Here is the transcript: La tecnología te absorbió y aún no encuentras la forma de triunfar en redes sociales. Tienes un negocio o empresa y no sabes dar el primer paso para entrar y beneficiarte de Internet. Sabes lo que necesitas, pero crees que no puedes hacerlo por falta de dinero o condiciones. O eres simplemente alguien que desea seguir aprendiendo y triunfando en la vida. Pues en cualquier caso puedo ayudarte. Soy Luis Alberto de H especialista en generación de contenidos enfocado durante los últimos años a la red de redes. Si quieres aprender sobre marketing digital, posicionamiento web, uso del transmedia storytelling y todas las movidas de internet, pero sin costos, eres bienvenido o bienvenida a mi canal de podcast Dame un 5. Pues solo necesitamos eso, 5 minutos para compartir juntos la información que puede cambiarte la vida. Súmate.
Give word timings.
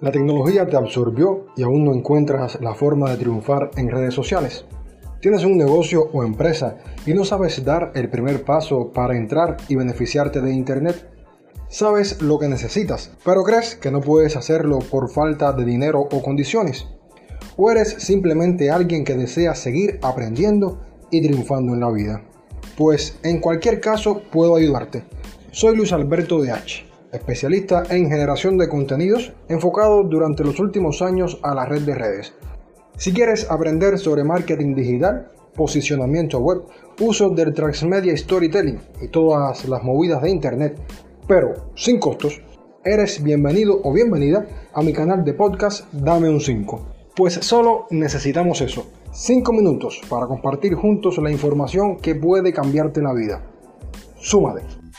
La 0.00 0.10
tecnología 0.10 0.66
te 0.66 0.78
absorbió 0.78 1.44
y 1.56 1.62
aún 1.62 1.84
no 1.84 1.92
encuentras 1.92 2.58
la 2.62 2.74
forma 2.74 3.10
de 3.10 3.18
triunfar 3.18 3.70
en 3.76 3.90
redes 3.90 4.14
sociales. 4.14 4.64
Tienes 5.20 5.44
un 5.44 5.58
negocio 5.58 6.08
o 6.14 6.24
empresa 6.24 6.78
y 7.04 7.12
no 7.12 7.26
sabes 7.26 7.62
dar 7.66 7.92
el 7.94 8.08
primer 8.08 8.42
paso 8.42 8.92
para 8.94 9.14
entrar 9.14 9.58
y 9.68 9.76
beneficiarte 9.76 10.40
de 10.40 10.54
Internet. 10.54 11.06
Sabes 11.68 12.22
lo 12.22 12.38
que 12.38 12.48
necesitas, 12.48 13.12
pero 13.26 13.42
crees 13.42 13.74
que 13.74 13.90
no 13.90 14.00
puedes 14.00 14.36
hacerlo 14.36 14.78
por 14.78 15.10
falta 15.10 15.52
de 15.52 15.66
dinero 15.66 16.00
o 16.00 16.22
condiciones. 16.22 16.86
O 17.58 17.70
eres 17.70 17.90
simplemente 17.98 18.70
alguien 18.70 19.04
que 19.04 19.16
desea 19.16 19.54
seguir 19.54 19.98
aprendiendo 20.00 20.80
y 21.10 21.20
triunfando 21.20 21.74
en 21.74 21.80
la 21.80 21.90
vida. 21.90 22.22
Pues 22.78 23.18
en 23.22 23.38
cualquier 23.40 23.80
caso 23.80 24.22
puedo 24.32 24.56
ayudarte. 24.56 25.04
Soy 25.50 25.76
Luis 25.76 25.92
Alberto 25.92 26.40
de 26.40 26.52
H 26.52 26.89
especialista 27.12 27.82
en 27.90 28.08
generación 28.08 28.56
de 28.58 28.68
contenidos 28.68 29.32
enfocado 29.48 30.02
durante 30.04 30.44
los 30.44 30.60
últimos 30.60 31.02
años 31.02 31.38
a 31.42 31.54
la 31.54 31.66
red 31.66 31.82
de 31.82 31.94
redes. 31.94 32.34
Si 32.96 33.12
quieres 33.12 33.50
aprender 33.50 33.98
sobre 33.98 34.24
marketing 34.24 34.74
digital, 34.74 35.30
posicionamiento 35.54 36.38
web, 36.38 36.62
uso 37.00 37.30
del 37.30 37.54
transmedia 37.54 38.16
storytelling 38.16 38.80
y 39.00 39.08
todas 39.08 39.66
las 39.68 39.82
movidas 39.82 40.22
de 40.22 40.30
internet, 40.30 40.78
pero 41.26 41.70
sin 41.74 41.98
costos, 41.98 42.40
eres 42.84 43.22
bienvenido 43.22 43.80
o 43.82 43.92
bienvenida 43.92 44.46
a 44.72 44.82
mi 44.82 44.92
canal 44.92 45.24
de 45.24 45.34
podcast 45.34 45.92
Dame 45.92 46.28
un 46.28 46.40
5. 46.40 46.86
Pues 47.16 47.34
solo 47.34 47.86
necesitamos 47.90 48.60
eso, 48.60 48.86
5 49.12 49.52
minutos 49.52 50.00
para 50.08 50.26
compartir 50.26 50.74
juntos 50.74 51.18
la 51.18 51.30
información 51.30 51.98
que 51.98 52.14
puede 52.14 52.52
cambiarte 52.52 53.02
la 53.02 53.12
vida. 53.12 53.42
Súmate. 54.18 54.89